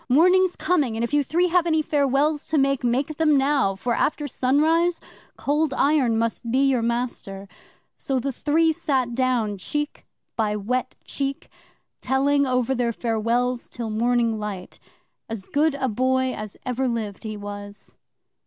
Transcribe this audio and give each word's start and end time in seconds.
"Morning's 0.09 0.55
coming, 0.55 0.97
and 0.97 1.03
if 1.03 1.13
you 1.13 1.23
three 1.23 1.49
have 1.49 1.67
any 1.67 1.83
farewells 1.83 2.43
to 2.47 2.57
make, 2.57 2.83
make 2.83 3.17
them 3.17 3.37
now, 3.37 3.75
for, 3.75 3.93
after 3.93 4.27
sunrise, 4.27 4.99
Cold 5.37 5.75
Iron 5.75 6.17
must 6.17 6.49
be 6.49 6.65
your 6.67 6.81
master." 6.81 7.47
'So 7.97 8.19
the 8.19 8.31
three 8.33 8.73
sat 8.73 9.13
down, 9.13 9.59
cheek 9.59 10.07
by 10.35 10.55
wet 10.55 10.95
cheek, 11.05 11.49
telling 12.01 12.47
over 12.47 12.73
their 12.73 12.91
farewells 12.91 13.69
till 13.69 13.91
morning 13.91 14.39
light. 14.39 14.79
As 15.29 15.45
good 15.47 15.75
a 15.75 15.87
boy 15.87 16.33
as 16.33 16.57
ever 16.65 16.87
lived, 16.87 17.23
he 17.23 17.37
was. 17.37 17.91